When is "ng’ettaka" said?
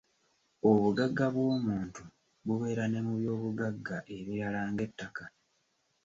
4.71-5.23